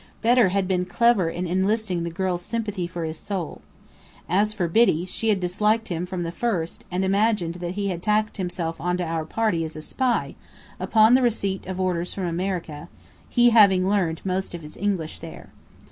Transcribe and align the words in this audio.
Bedr 0.23 0.47
had 0.49 0.67
been 0.67 0.83
clever 0.85 1.29
in 1.29 1.45
enlisting 1.45 2.01
the 2.01 2.09
girls' 2.09 2.41
sympathy 2.41 2.87
for 2.87 3.03
his 3.03 3.19
soul. 3.19 3.61
As 4.27 4.51
for 4.51 4.67
Biddy, 4.67 5.05
she 5.05 5.29
had 5.29 5.39
disliked 5.39 5.89
him 5.89 6.07
from 6.07 6.23
the 6.23 6.31
first, 6.31 6.85
and 6.89 7.05
imagined 7.05 7.53
that 7.61 7.75
he 7.75 7.89
had 7.89 8.01
tacked 8.01 8.37
himself 8.37 8.81
onto 8.81 9.03
our 9.03 9.25
party 9.25 9.63
as 9.63 9.75
a 9.75 9.81
spy, 9.83 10.33
upon 10.79 11.13
the 11.13 11.21
receipt 11.21 11.67
of 11.67 11.79
orders 11.79 12.15
from 12.15 12.25
America, 12.25 12.89
he 13.29 13.51
having 13.51 13.87
learned 13.87 14.21
most 14.25 14.55
of 14.55 14.63
his 14.63 14.75
English 14.75 15.19
there. 15.19 15.51